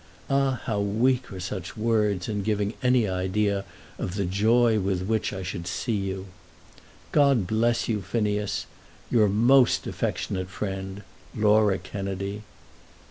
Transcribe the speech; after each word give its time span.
Ah, 0.31 0.59
how 0.65 0.79
weak 0.79 1.31
are 1.31 1.39
such 1.39 1.77
words 1.77 2.27
in 2.27 2.41
giving 2.41 2.73
any 2.81 3.07
idea 3.07 3.65
of 3.99 4.15
the 4.15 4.25
joy 4.25 4.79
with 4.79 5.03
which 5.03 5.31
I 5.31 5.43
should 5.43 5.67
see 5.67 5.93
you! 5.95 6.25
God 7.11 7.45
bless 7.45 7.87
you, 7.87 8.01
Phineas. 8.01 8.65
Your 9.11 9.29
most 9.29 9.85
affectionate 9.85 10.49
friend, 10.49 11.03
LAURA 11.35 11.77
KENNEDY. 11.77 12.41